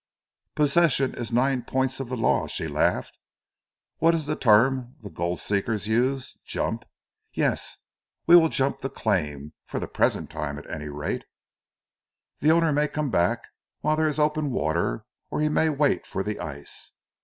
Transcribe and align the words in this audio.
"Possession 0.55 1.13
is 1.13 1.31
nine 1.31 1.61
points 1.61 1.99
of 1.99 2.09
the 2.09 2.17
law," 2.17 2.47
she 2.47 2.67
laughed. 2.67 3.19
"What 3.99 4.15
is 4.15 4.25
the 4.25 4.35
term 4.35 4.95
the 5.01 5.11
gold 5.11 5.39
seekers 5.39 5.85
use, 5.87 6.39
Jump? 6.43 6.85
yes, 7.33 7.77
we 8.25 8.35
will 8.35 8.49
jump 8.49 8.79
the 8.79 8.89
claim, 8.89 9.53
for 9.63 9.79
the 9.79 9.87
present 9.87 10.35
at 10.35 10.67
any 10.71 10.87
rate." 10.89 11.25
"The 12.39 12.49
owner 12.49 12.73
may 12.73 12.87
come 12.87 13.11
back 13.11 13.43
while 13.81 13.95
there 13.95 14.07
is 14.07 14.17
open 14.17 14.49
water, 14.49 15.05
or 15.29 15.39
he 15.39 15.49
may 15.49 15.69
wait 15.69 16.07
for 16.07 16.23
the 16.23 16.39
ice." 16.39 16.93